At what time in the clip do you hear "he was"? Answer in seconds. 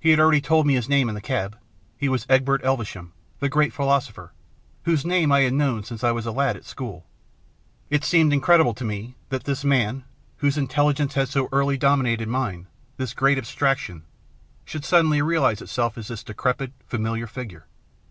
1.98-2.24